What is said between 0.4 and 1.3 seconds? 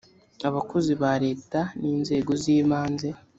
abakozi ba